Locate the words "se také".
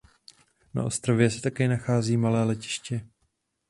1.29-1.67